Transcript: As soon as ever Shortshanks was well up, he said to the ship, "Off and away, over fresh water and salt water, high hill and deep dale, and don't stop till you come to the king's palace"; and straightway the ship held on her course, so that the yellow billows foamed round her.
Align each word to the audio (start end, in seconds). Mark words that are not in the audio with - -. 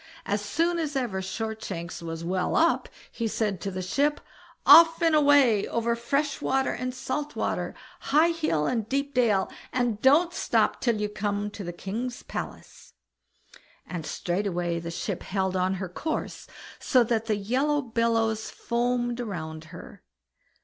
As 0.25 0.41
soon 0.41 0.79
as 0.79 0.95
ever 0.95 1.21
Shortshanks 1.21 2.01
was 2.01 2.23
well 2.23 2.55
up, 2.55 2.89
he 3.11 3.27
said 3.27 3.61
to 3.61 3.69
the 3.69 3.83
ship, 3.83 4.19
"Off 4.65 4.99
and 4.99 5.13
away, 5.13 5.67
over 5.67 5.95
fresh 5.95 6.41
water 6.41 6.71
and 6.71 6.91
salt 6.91 7.35
water, 7.35 7.75
high 7.99 8.31
hill 8.31 8.65
and 8.65 8.89
deep 8.89 9.13
dale, 9.13 9.51
and 9.71 10.01
don't 10.01 10.33
stop 10.33 10.81
till 10.81 10.99
you 10.99 11.07
come 11.07 11.51
to 11.51 11.63
the 11.63 11.71
king's 11.71 12.23
palace"; 12.23 12.93
and 13.85 14.07
straightway 14.07 14.79
the 14.79 14.89
ship 14.89 15.21
held 15.21 15.55
on 15.55 15.75
her 15.75 15.87
course, 15.87 16.47
so 16.79 17.03
that 17.03 17.27
the 17.27 17.35
yellow 17.37 17.79
billows 17.83 18.49
foamed 18.49 19.19
round 19.19 19.65
her. 19.65 20.01